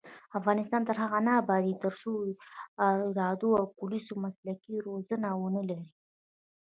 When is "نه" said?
1.27-1.31